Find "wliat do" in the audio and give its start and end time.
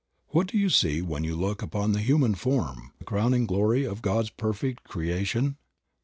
0.33-0.57